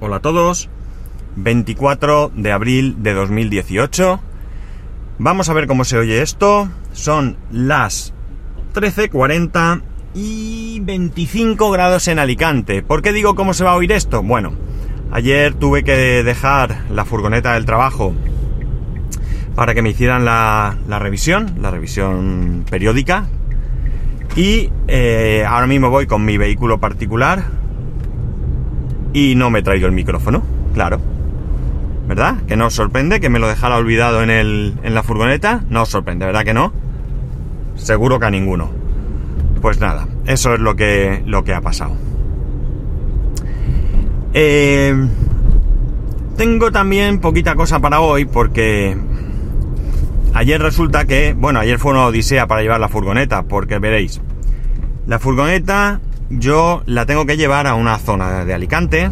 Hola 0.00 0.16
a 0.16 0.20
todos. 0.20 0.68
24 1.34 2.30
de 2.32 2.52
abril 2.52 3.02
de 3.02 3.14
2018. 3.14 4.20
Vamos 5.18 5.48
a 5.48 5.54
ver 5.54 5.66
cómo 5.66 5.84
se 5.84 5.98
oye 5.98 6.22
esto. 6.22 6.68
Son 6.92 7.36
las 7.50 8.14
13.40 8.74 9.82
y 10.14 10.78
25 10.84 11.72
grados 11.72 12.06
en 12.06 12.20
Alicante. 12.20 12.84
¿Por 12.84 13.02
qué 13.02 13.12
digo 13.12 13.34
cómo 13.34 13.54
se 13.54 13.64
va 13.64 13.72
a 13.72 13.74
oír 13.74 13.90
esto? 13.90 14.22
Bueno, 14.22 14.52
ayer 15.10 15.54
tuve 15.54 15.82
que 15.82 16.22
dejar 16.22 16.84
la 16.92 17.04
furgoneta 17.04 17.54
del 17.54 17.64
trabajo 17.64 18.14
para 19.56 19.74
que 19.74 19.82
me 19.82 19.90
hicieran 19.90 20.24
la, 20.24 20.78
revisión, 21.00 21.56
la 21.60 21.72
revisión 21.72 22.64
periódica. 22.70 23.26
Y 24.36 24.70
eh, 24.86 25.44
ahora 25.44 25.66
mismo 25.66 25.90
voy 25.90 26.06
con 26.06 26.24
mi 26.24 26.38
vehículo 26.38 26.78
particular 26.78 27.57
y 29.18 29.34
no 29.34 29.50
me 29.50 29.62
traigo 29.62 29.86
el 29.86 29.92
micrófono, 29.92 30.44
claro. 30.74 31.00
¿Verdad? 32.06 32.36
Que 32.46 32.56
no 32.56 32.66
os 32.66 32.74
sorprende 32.74 33.20
que 33.20 33.28
me 33.28 33.38
lo 33.38 33.48
dejara 33.48 33.76
olvidado 33.76 34.22
en, 34.22 34.30
el, 34.30 34.74
en 34.82 34.94
la 34.94 35.02
furgoneta. 35.02 35.64
No 35.68 35.82
os 35.82 35.90
sorprende, 35.90 36.24
¿verdad 36.24 36.44
que 36.44 36.54
no? 36.54 36.72
Seguro 37.74 38.18
que 38.18 38.26
a 38.26 38.30
ninguno. 38.30 38.70
Pues 39.60 39.80
nada, 39.80 40.06
eso 40.26 40.54
es 40.54 40.60
lo 40.60 40.76
que, 40.76 41.22
lo 41.26 41.44
que 41.44 41.52
ha 41.52 41.60
pasado. 41.60 41.96
Eh, 44.32 44.94
tengo 46.36 46.70
también 46.70 47.18
poquita 47.18 47.56
cosa 47.56 47.80
para 47.80 48.00
hoy 48.00 48.24
porque 48.24 48.96
ayer 50.32 50.62
resulta 50.62 51.06
que, 51.06 51.34
bueno, 51.36 51.58
ayer 51.58 51.78
fue 51.78 51.90
una 51.90 52.06
odisea 52.06 52.46
para 52.46 52.62
llevar 52.62 52.80
la 52.80 52.88
furgoneta, 52.88 53.42
porque 53.42 53.78
veréis, 53.80 54.20
la 55.06 55.18
furgoneta 55.18 56.00
yo 56.30 56.82
la 56.86 57.06
tengo 57.06 57.26
que 57.26 57.36
llevar 57.36 57.66
a 57.66 57.74
una 57.74 57.98
zona 57.98 58.44
de 58.44 58.54
Alicante. 58.54 59.10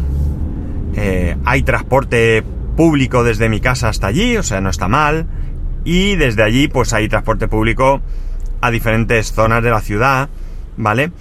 Eh, 0.95 1.35
hay 1.45 1.63
transporte 1.63 2.43
público 2.75 3.23
desde 3.23 3.49
mi 3.49 3.59
casa 3.59 3.89
hasta 3.89 4.07
allí, 4.07 4.37
o 4.37 4.43
sea, 4.43 4.61
no 4.61 4.69
está 4.69 4.87
mal. 4.87 5.27
Y 5.83 6.15
desde 6.15 6.43
allí, 6.43 6.67
pues 6.67 6.93
hay 6.93 7.09
transporte 7.09 7.47
público 7.47 8.01
a 8.61 8.71
diferentes 8.71 9.31
zonas 9.31 9.63
de 9.63 9.69
la 9.69 9.81
ciudad, 9.81 10.29
¿vale? 10.75 11.11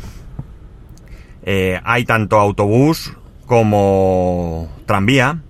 Eh, 1.44 1.80
hay 1.84 2.04
tanto 2.04 2.38
autobús 2.38 3.14
como 3.46 4.68
tranvía, 4.86 5.40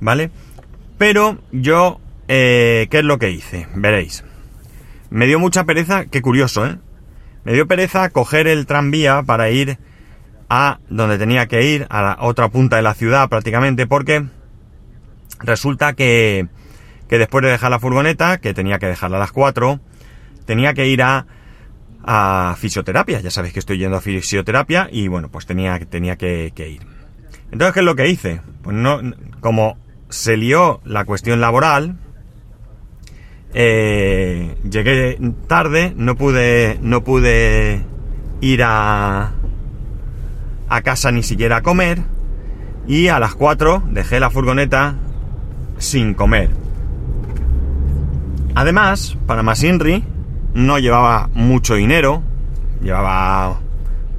¿vale? 0.00 0.30
Pero 0.98 1.38
yo, 1.52 2.00
eh, 2.28 2.86
¿qué 2.90 2.98
es 2.98 3.04
lo 3.04 3.18
que 3.18 3.30
hice? 3.30 3.66
Veréis. 3.74 4.24
Me 5.10 5.26
dio 5.26 5.38
mucha 5.38 5.64
pereza, 5.64 6.06
qué 6.06 6.20
curioso, 6.20 6.66
¿eh? 6.66 6.76
Me 7.44 7.52
dio 7.52 7.66
pereza 7.66 8.10
coger 8.10 8.48
el 8.48 8.66
tranvía 8.66 9.22
para 9.22 9.50
ir 9.50 9.78
a 10.48 10.78
donde 10.88 11.18
tenía 11.18 11.46
que 11.46 11.62
ir, 11.64 11.86
a 11.90 12.02
la 12.02 12.16
otra 12.20 12.48
punta 12.48 12.76
de 12.76 12.82
la 12.82 12.94
ciudad 12.94 13.28
prácticamente, 13.28 13.86
porque 13.86 14.26
resulta 15.40 15.94
que, 15.94 16.48
que 17.08 17.18
después 17.18 17.44
de 17.44 17.50
dejar 17.50 17.70
la 17.70 17.80
furgoneta, 17.80 18.38
que 18.38 18.54
tenía 18.54 18.78
que 18.78 18.86
dejarla 18.86 19.16
a 19.16 19.20
las 19.20 19.32
4, 19.32 19.80
tenía 20.44 20.74
que 20.74 20.86
ir 20.86 21.02
a, 21.02 21.26
a 22.06 22.56
fisioterapia. 22.58 23.20
Ya 23.20 23.30
sabéis 23.30 23.52
que 23.52 23.60
estoy 23.60 23.78
yendo 23.78 23.96
a 23.96 24.00
fisioterapia 24.00 24.88
y 24.90 25.08
bueno, 25.08 25.28
pues 25.28 25.44
tenía, 25.44 25.78
tenía 25.80 26.16
que, 26.16 26.52
ir. 26.56 26.86
Entonces, 27.50 27.74
¿qué 27.74 27.80
es 27.80 27.86
lo 27.86 27.96
que 27.96 28.08
hice? 28.08 28.40
Pues 28.62 28.76
no, 28.76 29.00
como 29.40 29.76
se 30.08 30.36
lió 30.36 30.80
la 30.84 31.04
cuestión 31.04 31.40
laboral, 31.40 31.98
eh, 33.54 34.56
llegué 34.68 35.18
tarde, 35.48 35.92
no 35.96 36.16
pude, 36.16 36.78
no 36.80 37.02
pude 37.02 37.84
ir 38.40 38.62
a, 38.62 39.32
a 40.68 40.82
casa 40.82 41.10
ni 41.12 41.22
siquiera 41.22 41.58
a 41.58 41.62
comer 41.62 42.00
y 42.86 43.08
a 43.08 43.18
las 43.18 43.34
4 43.34 43.82
dejé 43.90 44.20
la 44.20 44.30
furgoneta 44.30 44.96
sin 45.78 46.14
comer. 46.14 46.50
Además, 48.54 49.18
para 49.26 49.42
Masinri 49.42 50.04
no 50.54 50.78
llevaba 50.78 51.28
mucho 51.34 51.74
dinero, 51.74 52.22
llevaba 52.80 53.60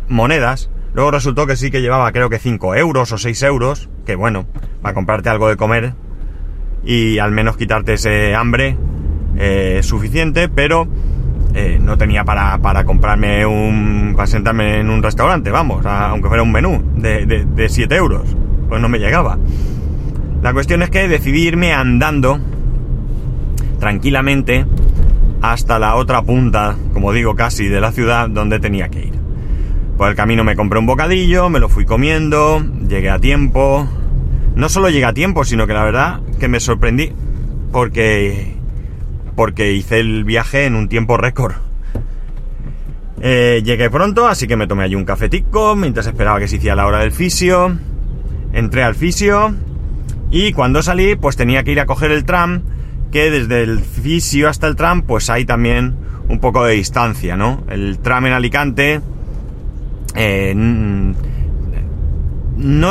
monedas. 0.08 0.70
Luego 0.94 1.12
resultó 1.12 1.48
que 1.48 1.56
sí 1.56 1.72
que 1.72 1.82
llevaba 1.82 2.12
creo 2.12 2.30
que 2.30 2.40
5 2.40 2.76
euros 2.76 3.12
o 3.12 3.18
6 3.18 3.44
euros, 3.44 3.90
que 4.06 4.16
bueno, 4.16 4.46
para 4.82 4.94
comprarte 4.94 5.30
algo 5.30 5.50
de 5.50 5.58
comer 5.58 5.94
y 6.84 7.20
al 7.20 7.32
menos 7.32 7.58
quitarte 7.58 7.94
ese 7.94 8.36
hambre 8.36 8.78
eh, 9.38 9.82
suficiente, 9.84 10.50
pero 10.50 10.88
eh, 11.60 11.80
no 11.82 11.98
tenía 11.98 12.24
para, 12.24 12.60
para, 12.60 12.86
comprarme 12.86 13.44
un. 13.44 14.14
para 14.16 14.28
sentarme 14.28 14.82
en 14.82 14.92
un 14.92 15.02
restaurante, 15.02 15.50
vamos, 15.50 15.84
aunque 15.88 16.28
fuera 16.28 16.44
un 16.44 16.52
menú 16.52 16.84
de, 16.98 17.26
de, 17.26 17.68
7 17.68 17.96
euros. 17.96 18.36
Pues 18.70 18.80
no 18.80 18.88
me 18.90 19.00
llegaba. 19.00 19.40
La 20.44 20.54
cuestión 20.54 20.84
es 20.84 20.92
que 20.92 21.08
decidí 21.08 21.48
irme 21.48 21.74
andando 21.74 22.40
tranquilamente 23.80 24.68
hasta 25.42 25.80
la 25.80 25.96
otra 25.96 26.22
punta, 26.22 26.76
como 26.94 27.12
digo 27.12 27.36
casi, 27.36 27.68
de 27.68 27.82
la 27.82 27.92
ciudad 27.92 28.30
donde 28.30 28.60
tenía 28.60 28.90
que 28.90 29.08
ir. 29.08 29.14
Por 29.98 30.10
el 30.10 30.16
camino 30.16 30.44
me 30.44 30.56
compré 30.56 30.78
un 30.78 30.86
bocadillo, 30.86 31.50
me 31.50 31.60
lo 31.60 31.70
fui 31.70 31.86
comiendo, 31.86 32.64
llegué 32.88 33.10
a 33.10 33.18
tiempo. 33.18 33.88
No 34.54 34.70
solo 34.70 34.92
llegué 34.92 35.06
a 35.06 35.14
tiempo, 35.14 35.44
sino 35.44 35.66
que 35.66 35.74
la 35.74 35.84
verdad 35.84 36.22
que 36.40 36.50
me 36.50 36.60
sorprendí 36.60 37.12
porque 37.72 38.57
porque 39.38 39.72
hice 39.72 40.00
el 40.00 40.24
viaje 40.24 40.66
en 40.66 40.76
un 40.76 40.90
tiempo 40.90 41.16
récord. 41.16 41.54
Eh, 43.22 43.62
llegué 43.64 43.92
pronto, 43.92 44.28
así 44.28 44.48
que 44.48 44.58
me 44.58 44.66
tomé 44.66 44.84
allí 44.84 44.96
un 44.96 45.06
cafetico 45.06 45.76
mientras 45.76 46.08
esperaba 46.08 46.40
que 46.40 46.48
se 46.48 46.56
hiciera 46.56 46.76
la 46.76 46.88
hora 46.88 47.00
del 47.00 47.12
fisio. 47.12 47.78
Entré 48.52 48.82
al 48.82 48.96
fisio 48.96 49.54
y 50.32 50.54
cuando 50.54 50.82
salí, 50.82 51.16
pues 51.16 51.38
tenía 51.38 51.64
que 51.64 51.72
ir 51.72 51.80
a 51.80 51.86
coger 51.86 52.12
el 52.12 52.26
tram, 52.26 52.64
que 53.12 53.30
desde 53.30 53.62
el 53.62 53.80
fisio 53.80 54.50
hasta 54.50 54.66
el 54.66 54.76
tram, 54.76 55.04
pues 55.04 55.30
hay 55.30 55.46
también 55.46 55.96
un 56.30 56.40
poco 56.40 56.66
de 56.66 56.74
distancia, 56.74 57.38
¿no? 57.38 57.64
El 57.70 58.00
tram 58.00 58.26
en 58.26 58.34
Alicante 58.34 59.02
eh, 60.16 60.54
no 60.56 61.14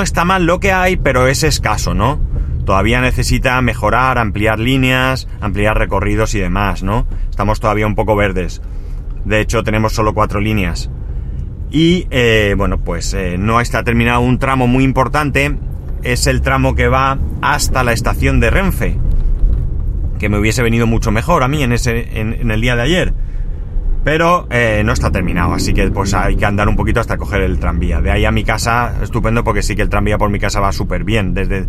está 0.00 0.24
mal 0.24 0.46
lo 0.46 0.60
que 0.60 0.70
hay, 0.70 0.96
pero 0.96 1.26
es 1.26 1.42
escaso, 1.42 1.92
¿no? 1.92 2.20
Todavía 2.66 3.00
necesita 3.00 3.58
mejorar, 3.62 4.18
ampliar 4.18 4.58
líneas, 4.58 5.26
ampliar 5.40 5.78
recorridos 5.78 6.34
y 6.34 6.40
demás, 6.40 6.82
¿no? 6.82 7.06
Estamos 7.30 7.60
todavía 7.60 7.86
un 7.86 7.94
poco 7.94 8.14
verdes. 8.14 8.60
De 9.24 9.40
hecho, 9.40 9.64
tenemos 9.64 9.94
solo 9.94 10.12
cuatro 10.12 10.40
líneas. 10.40 10.90
Y 11.70 12.06
eh, 12.10 12.54
bueno, 12.58 12.78
pues 12.78 13.14
eh, 13.14 13.36
no 13.38 13.60
está 13.60 13.82
terminado 13.82 14.20
un 14.20 14.38
tramo 14.38 14.66
muy 14.66 14.84
importante. 14.84 15.56
Es 16.02 16.26
el 16.26 16.42
tramo 16.42 16.74
que 16.74 16.88
va 16.88 17.18
hasta 17.40 17.82
la 17.82 17.92
estación 17.92 18.40
de 18.40 18.50
Renfe. 18.50 18.98
Que 20.18 20.28
me 20.28 20.38
hubiese 20.38 20.62
venido 20.62 20.86
mucho 20.86 21.10
mejor 21.10 21.42
a 21.42 21.48
mí 21.48 21.62
en, 21.62 21.72
ese, 21.72 22.20
en, 22.20 22.50
el 22.50 22.60
día 22.60 22.76
de 22.76 22.82
ayer. 22.82 23.14
Pero 24.04 24.46
eh, 24.50 24.82
no 24.84 24.92
está 24.92 25.10
terminado, 25.10 25.52
así 25.52 25.74
que 25.74 25.90
pues 25.90 26.14
hay 26.14 26.36
que 26.36 26.46
andar 26.46 26.68
un 26.68 26.76
poquito 26.76 27.00
hasta 27.00 27.16
coger 27.16 27.42
el 27.42 27.58
tranvía. 27.58 28.00
De 28.00 28.12
ahí 28.12 28.24
a 28.24 28.30
mi 28.30 28.44
casa, 28.44 28.94
estupendo 29.02 29.42
porque 29.42 29.62
sí 29.62 29.74
que 29.74 29.82
el 29.82 29.88
tranvía 29.88 30.16
por 30.16 30.30
mi 30.30 30.38
casa 30.38 30.60
va 30.60 30.70
súper 30.70 31.02
bien. 31.02 31.34
Desde, 31.34 31.66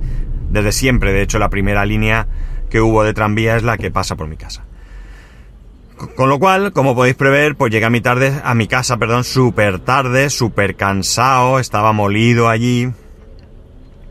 desde 0.50 0.72
siempre. 0.72 1.13
De 1.13 1.22
hecho, 1.22 1.40
la 1.40 1.50
primera 1.50 1.85
línea 1.85 2.28
que 2.69 2.81
hubo 2.81 3.03
de 3.03 3.13
tranvía 3.13 3.56
es 3.56 3.63
la 3.63 3.78
que 3.78 3.91
pasa 3.91 4.16
por 4.16 4.28
mi 4.28 4.38
casa. 4.38 4.63
Con 6.16 6.30
lo 6.30 6.38
cual, 6.38 6.74
como 6.74 6.96
podéis 6.96 7.16
prever, 7.16 7.56
pues 7.56 7.72
llegué 7.72 7.85
a 7.85 7.90
mi 7.90 8.02
tarde, 8.02 8.40
a 8.44 8.53
mi 8.53 8.68
casa, 8.68 8.97
perdón, 8.97 9.24
súper 9.24 9.80
tarde, 9.80 10.30
súper 10.30 10.75
cansado, 10.75 11.59
estaba 11.59 11.91
molido 11.91 12.50
allí. 12.50 12.91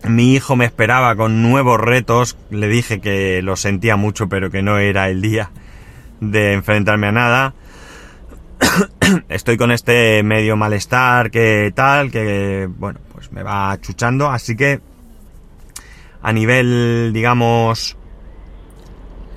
Mi 0.02 0.34
hijo 0.34 0.56
me 0.56 0.64
esperaba 0.64 1.14
con 1.14 1.42
nuevos 1.42 1.80
retos, 1.80 2.36
le 2.50 2.68
dije 2.68 3.00
que 3.00 3.40
lo 3.42 3.56
sentía 3.56 3.96
mucho, 3.96 4.28
pero 4.28 4.50
que 4.50 4.62
no 4.62 4.78
era 4.78 5.08
el 5.08 5.22
día 5.22 5.50
de 6.20 6.54
enfrentarme 6.54 7.06
a 7.06 7.12
nada. 7.12 7.54
Estoy 9.28 9.56
con 9.56 9.70
este 9.70 10.22
medio 10.24 10.56
malestar 10.56 11.30
que 11.30 11.72
tal, 11.74 12.10
que 12.10 12.68
bueno, 12.68 12.98
pues 13.12 13.30
me 13.30 13.44
va 13.44 13.78
chuchando, 13.80 14.28
así 14.28 14.56
que 14.56 14.80
a 16.26 16.32
nivel, 16.32 17.12
digamos, 17.14 17.96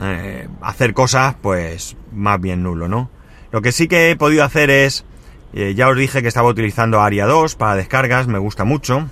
eh, 0.01 0.47
hacer 0.59 0.95
cosas, 0.95 1.35
pues 1.39 1.95
más 2.11 2.41
bien 2.41 2.63
nulo, 2.63 2.87
¿no? 2.87 3.11
Lo 3.51 3.61
que 3.61 3.71
sí 3.71 3.87
que 3.87 4.09
he 4.09 4.15
podido 4.15 4.43
hacer 4.43 4.71
es, 4.71 5.05
eh, 5.53 5.75
ya 5.75 5.87
os 5.87 5.95
dije 5.95 6.23
que 6.23 6.27
estaba 6.27 6.49
utilizando 6.49 6.99
Aria 6.99 7.27
2 7.27 7.53
para 7.57 7.75
descargas, 7.75 8.25
me 8.25 8.39
gusta 8.39 8.63
mucho, 8.63 9.07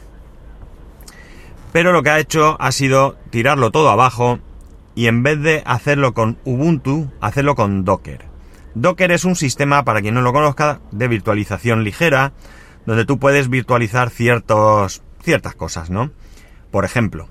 pero 1.72 1.92
lo 1.92 2.02
que 2.02 2.10
ha 2.10 2.20
hecho 2.20 2.58
ha 2.60 2.72
sido 2.72 3.16
tirarlo 3.30 3.70
todo 3.70 3.92
abajo 3.92 4.40
y 4.96 5.06
en 5.06 5.22
vez 5.22 5.40
de 5.40 5.62
hacerlo 5.64 6.16
con 6.16 6.40
Ubuntu, 6.46 7.12
hacerlo 7.22 7.54
con 7.54 7.86
Docker. 7.86 8.26
Docker 8.74 9.12
es 9.12 9.24
un 9.24 9.36
sistema, 9.36 9.86
para 9.86 10.02
quien 10.02 10.16
no 10.16 10.24
lo 10.24 10.34
conozca, 10.34 10.80
de 10.90 11.08
virtualización 11.08 11.84
ligera, 11.84 12.34
donde 12.88 13.06
tú 13.06 13.20
puedes 13.20 13.50
virtualizar 13.50 14.10
ciertos, 14.10 15.04
ciertas 15.22 15.54
cosas, 15.54 15.92
¿no? 15.92 16.10
Por 16.72 16.84
ejemplo, 16.84 17.30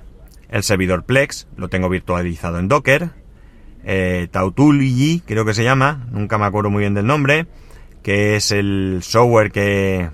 el 0.48 0.62
servidor 0.62 1.04
Plex 1.04 1.46
lo 1.56 1.68
tengo 1.68 1.88
virtualizado 1.88 2.58
en 2.58 2.68
Docker. 2.68 3.10
Eh, 3.84 4.28
creo 4.30 5.44
que 5.44 5.54
se 5.54 5.64
llama, 5.64 6.06
nunca 6.10 6.38
me 6.38 6.44
acuerdo 6.44 6.70
muy 6.70 6.80
bien 6.80 6.94
del 6.94 7.06
nombre, 7.06 7.46
que 8.02 8.36
es 8.36 8.50
el 8.50 9.00
software 9.02 9.52
que, 9.52 10.10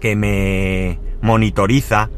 que 0.00 0.16
me 0.16 0.98
monitoriza 1.22 2.10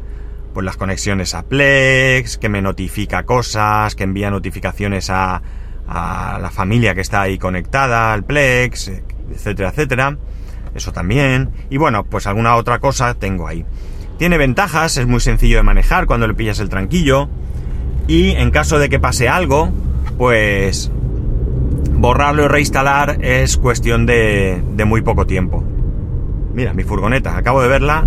pues 0.53 0.65
las 0.65 0.77
conexiones 0.77 1.33
a 1.33 1.43
Plex, 1.43 2.37
que 2.37 2.49
me 2.49 2.61
notifica 2.61 3.23
cosas, 3.23 3.95
que 3.95 4.03
envía 4.03 4.29
notificaciones 4.29 5.09
a, 5.09 5.41
a 5.87 6.39
la 6.39 6.49
familia 6.51 6.93
que 6.95 7.01
está 7.01 7.21
ahí 7.21 7.37
conectada 7.37 8.13
al 8.13 8.23
Plex, 8.23 8.91
etcétera, 9.31 9.69
etcétera. 9.69 10.17
Eso 10.75 10.91
también. 10.91 11.51
Y 11.69 11.77
bueno, 11.77 12.03
pues 12.03 12.27
alguna 12.27 12.55
otra 12.55 12.79
cosa 12.79 13.13
tengo 13.15 13.47
ahí. 13.47 13.65
Tiene 14.17 14.37
ventajas, 14.37 14.97
es 14.97 15.07
muy 15.07 15.19
sencillo 15.19 15.57
de 15.57 15.63
manejar 15.63 16.05
cuando 16.05 16.27
le 16.27 16.33
pillas 16.33 16.59
el 16.59 16.69
tranquillo. 16.69 17.29
Y 18.07 18.31
en 18.31 18.51
caso 18.51 18.79
de 18.79 18.89
que 18.89 18.99
pase 18.99 19.29
algo, 19.29 19.69
pues 20.17 20.91
borrarlo 21.93 22.45
y 22.45 22.47
reinstalar 22.47 23.17
es 23.21 23.57
cuestión 23.57 24.05
de, 24.05 24.61
de 24.75 24.85
muy 24.85 25.01
poco 25.01 25.25
tiempo. 25.25 25.63
Mira, 26.53 26.73
mi 26.73 26.83
furgoneta, 26.83 27.37
acabo 27.37 27.61
de 27.61 27.67
verla 27.67 28.05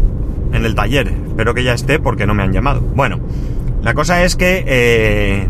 en 0.52 0.64
el 0.64 0.74
taller. 0.74 1.12
Espero 1.28 1.54
que 1.54 1.64
ya 1.64 1.74
esté 1.74 1.98
porque 1.98 2.26
no 2.26 2.34
me 2.34 2.42
han 2.42 2.52
llamado. 2.52 2.80
Bueno, 2.80 3.20
la 3.82 3.94
cosa 3.94 4.24
es 4.24 4.36
que, 4.36 4.64
eh, 4.66 5.48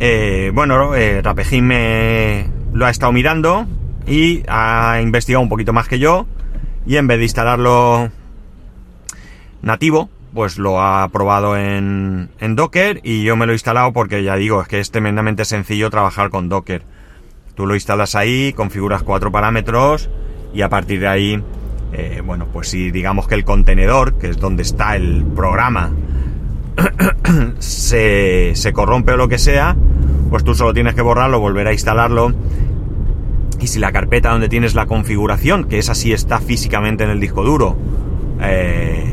eh, 0.00 0.50
bueno, 0.54 0.94
eh, 0.94 1.22
me 1.62 2.46
lo 2.72 2.86
ha 2.86 2.90
estado 2.90 3.12
mirando 3.12 3.66
y 4.06 4.42
ha 4.48 5.00
investigado 5.02 5.42
un 5.42 5.48
poquito 5.48 5.72
más 5.72 5.88
que 5.88 5.98
yo 5.98 6.26
y 6.86 6.96
en 6.96 7.06
vez 7.06 7.18
de 7.18 7.24
instalarlo 7.24 8.10
nativo, 9.62 10.10
pues 10.34 10.58
lo 10.58 10.82
ha 10.82 11.08
probado 11.08 11.56
en, 11.56 12.28
Docker 12.40 13.00
y 13.02 13.22
yo 13.22 13.36
me 13.36 13.46
lo 13.46 13.52
he 13.52 13.54
instalado 13.54 13.92
porque 13.92 14.22
ya 14.22 14.36
digo, 14.36 14.62
es 14.62 14.68
que 14.68 14.80
es 14.80 14.90
tremendamente 14.90 15.44
sencillo 15.44 15.90
trabajar 15.90 16.30
con 16.30 16.48
Docker. 16.48 16.82
Tú 17.54 17.66
lo 17.66 17.74
instalas 17.74 18.14
ahí, 18.14 18.52
configuras 18.52 19.02
cuatro 19.02 19.30
parámetros 19.30 20.10
y 20.54 20.62
a 20.62 20.68
partir 20.68 21.00
de 21.00 21.08
ahí 21.08 21.42
eh, 21.92 22.22
bueno, 22.24 22.46
pues 22.50 22.68
si 22.68 22.90
digamos 22.90 23.28
que 23.28 23.34
el 23.34 23.44
contenedor, 23.44 24.14
que 24.18 24.28
es 24.28 24.38
donde 24.38 24.62
está 24.62 24.96
el 24.96 25.24
programa, 25.36 25.90
se, 27.58 28.52
se 28.54 28.72
corrompe 28.72 29.12
o 29.12 29.16
lo 29.18 29.28
que 29.28 29.38
sea, 29.38 29.76
pues 30.30 30.42
tú 30.42 30.54
solo 30.54 30.72
tienes 30.72 30.94
que 30.94 31.02
borrarlo, 31.02 31.38
volver 31.38 31.66
a 31.66 31.72
instalarlo. 31.72 32.32
Y 33.60 33.66
si 33.66 33.78
la 33.78 33.92
carpeta 33.92 34.30
donde 34.30 34.48
tienes 34.48 34.74
la 34.74 34.86
configuración, 34.86 35.64
que 35.64 35.78
esa 35.78 35.94
sí 35.94 36.12
está 36.12 36.40
físicamente 36.40 37.04
en 37.04 37.10
el 37.10 37.20
disco 37.20 37.44
duro, 37.44 37.76
eh, 38.40 39.11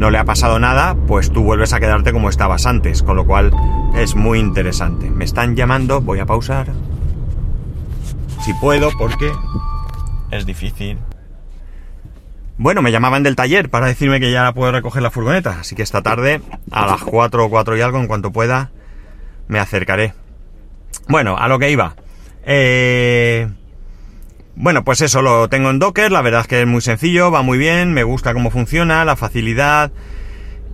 no 0.00 0.10
le 0.10 0.16
ha 0.16 0.24
pasado 0.24 0.58
nada, 0.58 0.96
pues 1.06 1.30
tú 1.30 1.42
vuelves 1.42 1.74
a 1.74 1.78
quedarte 1.78 2.10
como 2.10 2.30
estabas 2.30 2.64
antes, 2.64 3.02
con 3.02 3.16
lo 3.16 3.26
cual 3.26 3.52
es 3.94 4.14
muy 4.14 4.38
interesante. 4.38 5.10
Me 5.10 5.26
están 5.26 5.56
llamando, 5.56 6.00
voy 6.00 6.20
a 6.20 6.24
pausar. 6.24 6.68
Si 8.40 8.54
puedo, 8.54 8.88
porque 8.98 9.30
es 10.30 10.46
difícil. 10.46 10.96
Bueno, 12.56 12.80
me 12.80 12.92
llamaban 12.92 13.22
del 13.22 13.36
taller 13.36 13.68
para 13.68 13.88
decirme 13.88 14.20
que 14.20 14.32
ya 14.32 14.50
puedo 14.54 14.72
recoger 14.72 15.02
la 15.02 15.10
furgoneta, 15.10 15.60
así 15.60 15.76
que 15.76 15.82
esta 15.82 16.00
tarde, 16.00 16.40
a 16.70 16.86
las 16.86 17.02
4 17.02 17.44
o 17.44 17.50
4 17.50 17.76
y 17.76 17.82
algo, 17.82 17.98
en 17.98 18.06
cuanto 18.06 18.32
pueda, 18.32 18.70
me 19.48 19.58
acercaré. 19.58 20.14
Bueno, 21.08 21.36
a 21.36 21.46
lo 21.46 21.58
que 21.58 21.70
iba. 21.70 21.94
Eh... 22.44 23.50
Bueno, 24.62 24.84
pues 24.84 25.00
eso 25.00 25.22
lo 25.22 25.48
tengo 25.48 25.70
en 25.70 25.78
Docker, 25.78 26.12
la 26.12 26.20
verdad 26.20 26.42
es 26.42 26.46
que 26.46 26.60
es 26.60 26.66
muy 26.66 26.82
sencillo, 26.82 27.30
va 27.30 27.40
muy 27.40 27.56
bien, 27.56 27.94
me 27.94 28.02
gusta 28.02 28.34
cómo 28.34 28.50
funciona, 28.50 29.06
la 29.06 29.16
facilidad. 29.16 29.90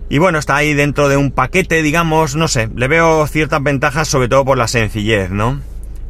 Y 0.09 0.17
bueno, 0.17 0.39
está 0.39 0.57
ahí 0.57 0.73
dentro 0.73 1.07
de 1.07 1.15
un 1.15 1.31
paquete, 1.31 1.81
digamos, 1.81 2.35
no 2.35 2.49
sé, 2.49 2.67
le 2.75 2.89
veo 2.89 3.25
ciertas 3.27 3.63
ventajas 3.63 4.09
sobre 4.09 4.27
todo 4.27 4.43
por 4.43 4.57
la 4.57 4.67
sencillez, 4.67 5.29
¿no? 5.31 5.61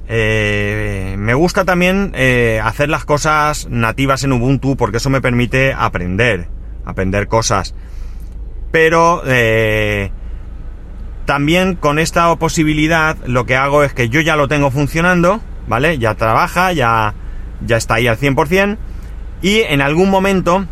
Eh, 0.08 1.18
me 1.20 1.36
gusta 1.36 1.66
también 1.66 2.14
eh, 2.16 2.60
hacer 2.64 2.90
las 2.90 3.06
cosas 3.06 3.68
nativas 3.70 4.24
en 4.24 4.34
Ubuntu 4.34 4.76
porque 4.76 4.98
eso 4.98 5.12
me 5.12 5.22
permite 5.22 5.72
aprender, 5.78 6.48
aprender 6.84 7.28
cosas. 7.28 7.76
Pero 8.72 9.22
eh, 9.28 10.10
también 11.26 11.76
con 11.76 12.00
esta 12.00 12.36
posibilidad 12.38 13.18
lo 13.28 13.46
que 13.46 13.56
hago 13.56 13.84
es 13.84 13.94
que 13.94 14.10
yo 14.10 14.20
ya 14.20 14.36
lo 14.36 14.48
tengo 14.48 14.72
funcionando, 14.72 15.42
¿vale? 15.68 16.00
Ya 16.00 16.16
trabaja, 16.16 16.74
ya, 16.74 17.14
ya 17.66 17.78
está 17.78 17.96
ahí 17.96 18.08
al 18.08 18.18
100%. 18.18 18.78
Y 19.42 19.60
en 19.62 19.82
algún 19.82 20.10
momento, 20.10 20.66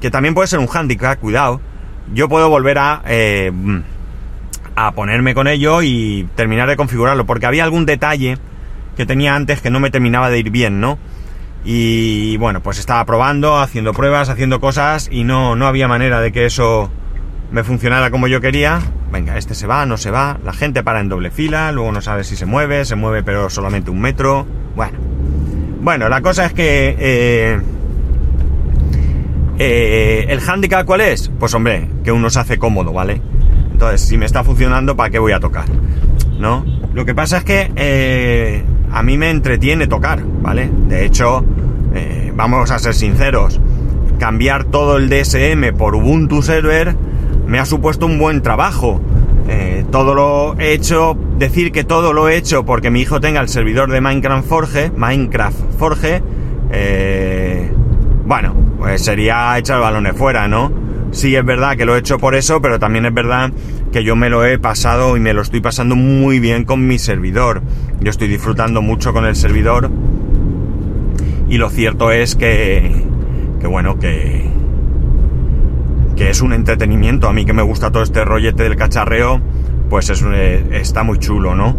que 0.00 0.10
también 0.10 0.34
puede 0.34 0.48
ser 0.48 0.58
un 0.58 0.68
handicap, 0.72 1.18
cuidado, 1.18 1.60
yo 2.12 2.28
puedo 2.28 2.48
volver 2.48 2.78
a, 2.78 3.02
a 4.76 4.92
ponerme 4.92 5.34
con 5.34 5.48
ello 5.48 5.82
y 5.82 6.28
terminar 6.34 6.68
de 6.68 6.76
configurarlo. 6.76 7.26
Porque 7.26 7.46
había 7.46 7.64
algún 7.64 7.86
detalle 7.86 8.38
que 8.96 9.06
tenía 9.06 9.34
antes 9.34 9.60
que 9.60 9.70
no 9.70 9.80
me 9.80 9.90
terminaba 9.90 10.30
de 10.30 10.38
ir 10.38 10.50
bien, 10.50 10.80
¿no? 10.80 10.98
Y 11.64 12.36
bueno, 12.36 12.62
pues 12.62 12.78
estaba 12.78 13.04
probando, 13.04 13.58
haciendo 13.58 13.92
pruebas, 13.92 14.28
haciendo 14.28 14.60
cosas 14.60 15.08
y 15.10 15.24
no, 15.24 15.56
no 15.56 15.66
había 15.66 15.88
manera 15.88 16.20
de 16.20 16.30
que 16.30 16.46
eso 16.46 16.90
me 17.50 17.64
funcionara 17.64 18.10
como 18.10 18.28
yo 18.28 18.40
quería. 18.40 18.80
Venga, 19.10 19.36
este 19.36 19.54
se 19.54 19.66
va, 19.66 19.84
no 19.84 19.96
se 19.96 20.10
va, 20.10 20.38
la 20.44 20.52
gente 20.52 20.82
para 20.82 21.00
en 21.00 21.08
doble 21.08 21.30
fila, 21.30 21.72
luego 21.72 21.90
no 21.92 22.00
sabe 22.00 22.24
si 22.24 22.36
se 22.36 22.46
mueve, 22.46 22.84
se 22.84 22.96
mueve 22.96 23.22
pero 23.22 23.50
solamente 23.50 23.90
un 23.90 24.00
metro. 24.00 24.46
Bueno, 24.76 24.98
bueno, 25.86 26.08
la 26.08 26.20
cosa 26.20 26.46
es 26.46 26.52
que... 26.52 26.96
Eh, 26.98 27.60
eh, 29.56 30.26
¿El 30.28 30.40
handicap 30.40 30.84
cuál 30.84 31.00
es? 31.00 31.30
Pues 31.38 31.54
hombre, 31.54 31.88
que 32.02 32.10
uno 32.10 32.28
se 32.28 32.40
hace 32.40 32.58
cómodo, 32.58 32.92
¿vale? 32.92 33.22
Entonces, 33.70 34.00
si 34.00 34.18
me 34.18 34.26
está 34.26 34.42
funcionando, 34.42 34.96
¿para 34.96 35.10
qué 35.10 35.20
voy 35.20 35.30
a 35.30 35.38
tocar? 35.38 35.66
¿No? 36.40 36.64
Lo 36.92 37.04
que 37.04 37.14
pasa 37.14 37.38
es 37.38 37.44
que 37.44 37.70
eh, 37.76 38.64
a 38.90 39.04
mí 39.04 39.16
me 39.16 39.30
entretiene 39.30 39.86
tocar, 39.86 40.24
¿vale? 40.24 40.68
De 40.88 41.04
hecho, 41.04 41.44
eh, 41.94 42.32
vamos 42.34 42.72
a 42.72 42.80
ser 42.80 42.92
sinceros, 42.92 43.60
cambiar 44.18 44.64
todo 44.64 44.96
el 44.96 45.08
DSM 45.08 45.72
por 45.78 45.94
Ubuntu 45.94 46.42
Server 46.42 46.96
me 47.46 47.60
ha 47.60 47.64
supuesto 47.64 48.06
un 48.06 48.18
buen 48.18 48.42
trabajo. 48.42 49.00
Eh, 49.48 49.84
todo 49.90 50.14
lo 50.14 50.56
he 50.58 50.72
hecho, 50.72 51.16
decir 51.38 51.70
que 51.70 51.84
todo 51.84 52.12
lo 52.12 52.28
he 52.28 52.36
hecho 52.36 52.64
porque 52.64 52.90
mi 52.90 53.00
hijo 53.00 53.20
tenga 53.20 53.40
el 53.40 53.48
servidor 53.48 53.90
de 53.90 54.00
Minecraft 54.00 54.48
Forge, 54.48 54.90
Minecraft 54.96 55.78
Forge, 55.78 56.22
eh, 56.70 57.70
bueno, 58.24 58.54
pues 58.78 59.04
sería 59.04 59.56
echar 59.56 59.80
balones 59.80 60.14
fuera, 60.16 60.48
¿no? 60.48 60.72
Sí 61.12 61.34
es 61.36 61.44
verdad 61.44 61.76
que 61.76 61.84
lo 61.84 61.94
he 61.94 62.00
hecho 62.00 62.18
por 62.18 62.34
eso, 62.34 62.60
pero 62.60 62.78
también 62.80 63.06
es 63.06 63.14
verdad 63.14 63.52
que 63.92 64.02
yo 64.02 64.16
me 64.16 64.28
lo 64.28 64.44
he 64.44 64.58
pasado 64.58 65.16
y 65.16 65.20
me 65.20 65.32
lo 65.32 65.42
estoy 65.42 65.60
pasando 65.60 65.94
muy 65.94 66.40
bien 66.40 66.64
con 66.64 66.86
mi 66.86 66.98
servidor. 66.98 67.62
Yo 68.00 68.10
estoy 68.10 68.28
disfrutando 68.28 68.82
mucho 68.82 69.12
con 69.12 69.24
el 69.24 69.36
servidor 69.36 69.88
y 71.48 71.58
lo 71.58 71.70
cierto 71.70 72.10
es 72.10 72.34
que, 72.34 73.04
que 73.60 73.66
bueno, 73.68 73.98
que, 73.98 74.50
que 76.16 76.30
es 76.30 76.40
un 76.40 76.52
entretenimiento. 76.52 77.28
A 77.28 77.32
mí 77.32 77.44
que 77.44 77.52
me 77.52 77.62
gusta 77.62 77.92
todo 77.92 78.02
este 78.02 78.24
rollete 78.24 78.64
del 78.64 78.76
cacharreo, 78.76 79.40
pues 79.88 80.10
es, 80.10 80.24
eh, 80.26 80.64
está 80.72 81.02
muy 81.02 81.18
chulo, 81.18 81.54
¿no? 81.54 81.76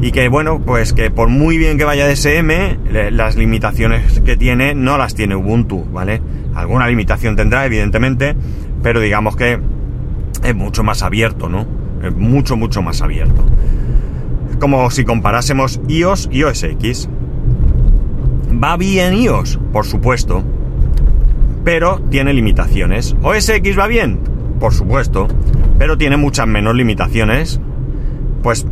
Y 0.00 0.10
que 0.10 0.28
bueno, 0.28 0.60
pues 0.60 0.92
que 0.92 1.10
por 1.10 1.28
muy 1.28 1.56
bien 1.56 1.78
que 1.78 1.84
vaya 1.84 2.06
DSM, 2.06 3.12
las 3.12 3.36
limitaciones 3.36 4.20
que 4.20 4.36
tiene 4.36 4.74
no 4.74 4.98
las 4.98 5.14
tiene 5.14 5.36
Ubuntu, 5.36 5.86
¿vale? 5.90 6.20
Alguna 6.54 6.86
limitación 6.88 7.34
tendrá, 7.36 7.64
evidentemente, 7.64 8.36
pero 8.82 9.00
digamos 9.00 9.36
que 9.36 9.58
es 10.42 10.54
mucho 10.54 10.82
más 10.82 11.02
abierto, 11.02 11.48
¿no? 11.48 11.66
Es 12.02 12.14
mucho, 12.14 12.56
mucho 12.56 12.82
más 12.82 13.00
abierto. 13.00 13.44
Como 14.60 14.90
si 14.90 15.04
comparásemos 15.04 15.80
iOS 15.88 16.28
y 16.30 16.42
OS 16.42 16.62
X. 16.64 17.08
¿Va 18.62 18.76
bien 18.76 19.14
iOS? 19.14 19.58
Por 19.72 19.86
supuesto. 19.86 20.44
Pero 21.66 22.00
tiene 22.10 22.32
limitaciones. 22.32 23.16
¿OS 23.22 23.48
X 23.48 23.76
va 23.76 23.88
bien? 23.88 24.20
Por 24.60 24.72
supuesto. 24.72 25.26
Pero 25.80 25.98
tiene 25.98 26.16
muchas 26.16 26.46
menos 26.46 26.76
limitaciones. 26.76 27.60
Pues 28.44 28.64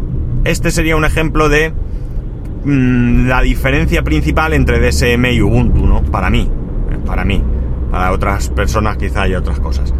este 0.44 0.70
sería 0.70 0.94
un 0.94 1.04
ejemplo 1.04 1.48
de 1.48 1.72
mm, 2.64 3.26
la 3.26 3.42
diferencia 3.42 4.04
principal 4.04 4.52
entre 4.52 4.78
DSM 4.78 5.24
y 5.32 5.42
Ubuntu, 5.42 5.84
¿no? 5.84 6.04
Para 6.04 6.30
mí. 6.30 6.48
Para 7.04 7.24
mí. 7.24 7.42
Para 7.90 8.12
otras 8.12 8.48
personas 8.50 8.96
quizá 8.96 9.22
hay 9.22 9.34
otras 9.34 9.58
cosas. 9.58 9.92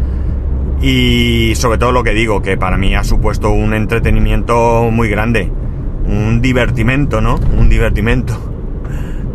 Y 0.81 1.51
sobre 1.55 1.77
todo 1.77 1.91
lo 1.91 2.01
que 2.01 2.11
digo, 2.11 2.41
que 2.41 2.55
para 2.55 2.77
mí 2.77 2.95
ha 2.95 3.03
supuesto 3.03 3.49
un 3.49 3.73
entretenimiento 3.73 4.89
muy 4.89 5.09
grande. 5.09 5.51
Un 6.07 6.39
divertimento, 6.41 7.19
¿no? 7.19 7.41
Un 7.57 7.67
divertimento. 7.67 8.39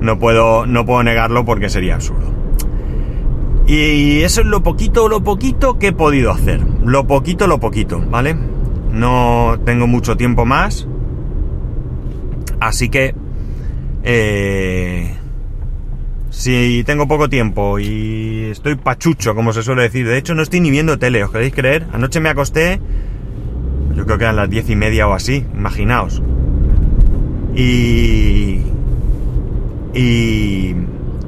No 0.01 0.19
puedo, 0.19 0.65
no 0.65 0.87
puedo 0.87 1.03
negarlo 1.03 1.45
porque 1.45 1.69
sería 1.69 1.97
absurdo. 1.97 2.40
Y 3.71 4.23
eso 4.23 4.41
es 4.41 4.49
lo 4.49 4.65
poquito, 4.65 5.09
lo 5.09 5.23
poquito 5.23 5.79
que 5.79 5.89
he 5.89 5.93
podido 5.93 6.33
hacer. 6.33 6.61
Lo 6.85 7.07
poquito, 7.07 7.47
lo 7.47 7.61
poquito, 7.61 8.01
¿vale? 8.01 8.35
No 8.91 9.61
tengo 9.65 9.87
mucho 9.87 10.17
tiempo 10.17 10.45
más. 10.45 10.89
Así 12.59 12.89
que... 12.89 13.15
Eh, 14.03 15.15
si 16.31 16.83
tengo 16.85 17.07
poco 17.07 17.29
tiempo 17.29 17.79
y 17.79 18.47
estoy 18.51 18.75
pachucho, 18.75 19.37
como 19.37 19.53
se 19.53 19.63
suele 19.63 19.83
decir, 19.83 20.05
de 20.05 20.19
hecho 20.19 20.35
no 20.35 20.43
estoy 20.43 20.59
ni 20.59 20.73
viendo 20.73 20.99
tele, 20.99 21.23
¿os 21.23 21.31
queréis 21.31 21.55
creer? 21.55 21.87
Anoche 21.93 22.19
me 22.19 22.29
acosté, 22.29 22.81
yo 23.95 24.05
creo 24.05 24.19
que 24.19 24.25
eran 24.25 24.35
las 24.35 24.51
diez 24.51 24.69
y 24.69 24.75
media 24.75 25.07
o 25.07 25.13
así, 25.13 25.45
imaginaos. 25.55 26.21
Y... 27.55 28.63
Y... 29.95 30.75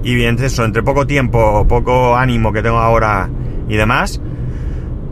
Y 0.03 0.15
bien, 0.15 0.37
eso, 0.43 0.65
entre 0.65 0.83
poco 0.83 1.07
tiempo, 1.07 1.67
poco 1.69 2.17
ánimo 2.17 2.53
que 2.53 2.63
tengo 2.63 2.79
ahora 2.79 3.31
y 3.69 3.77
demás, 3.77 4.21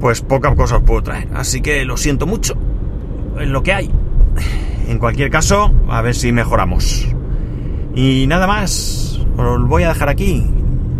pues 0.00 0.20
poca 0.20 0.54
cosa 0.54 0.78
os 0.78 0.82
puedo 0.82 1.02
traer. 1.02 1.28
Así 1.34 1.60
que 1.60 1.84
lo 1.84 1.96
siento 1.96 2.26
mucho. 2.26 2.54
Es 3.38 3.48
lo 3.48 3.62
que 3.62 3.72
hay. 3.72 3.90
En 4.88 4.98
cualquier 4.98 5.30
caso, 5.30 5.72
a 5.88 6.02
ver 6.02 6.14
si 6.14 6.32
mejoramos. 6.32 7.06
Y 7.94 8.26
nada 8.26 8.46
más. 8.46 9.20
Os 9.36 9.68
voy 9.68 9.84
a 9.84 9.88
dejar 9.88 10.08
aquí. 10.08 10.44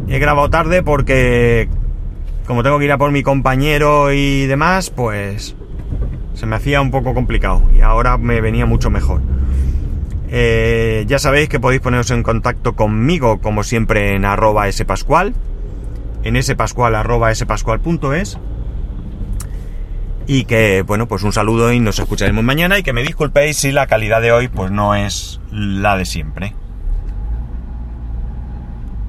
He 0.09 0.19
grabado 0.19 0.49
tarde 0.49 0.83
porque 0.83 1.69
como 2.47 2.63
tengo 2.63 2.79
que 2.79 2.85
ir 2.87 2.93
a 2.93 2.99
por 2.99 3.13
mi 3.13 3.23
compañero 3.23 4.13
y 4.13 4.47
demás, 4.47 4.91
pues 4.91 5.55
se 6.35 6.47
me 6.47 6.57
hacía 6.57 6.81
un 6.81 6.91
poco 6.91 7.15
complicado 7.15 7.63
y 7.73 7.81
ahora 7.81 8.19
me 8.19 8.41
venía 8.41 8.67
mucho 8.67 8.91
mejor. 8.91 9.21
Ya 11.07 11.19
sabéis 11.19 11.49
que 11.49 11.61
podéis 11.61 11.81
poneros 11.81 12.11
en 12.11 12.23
contacto 12.23 12.75
conmigo 12.75 13.41
como 13.41 13.63
siempre 13.63 14.15
en 14.15 14.25
arroba 14.25 14.71
spascual, 14.71 15.35
en 16.25 16.43
spascual 16.43 16.95
arroba 16.95 17.35
spascual.es 17.35 18.39
y 20.27 20.45
que 20.45 20.83
bueno 20.83 21.09
pues 21.09 21.23
un 21.23 21.33
saludo 21.33 21.73
y 21.73 21.81
nos 21.81 21.99
escucharemos 21.99 22.45
mañana 22.45 22.79
y 22.79 22.83
que 22.83 22.93
me 22.93 23.03
disculpéis 23.03 23.57
si 23.57 23.73
la 23.73 23.87
calidad 23.87 24.21
de 24.21 24.33
hoy 24.33 24.49
pues 24.49 24.71
no 24.71 24.95
es 24.95 25.41
la 25.51 25.97
de 25.97 26.05
siempre. 26.05 26.55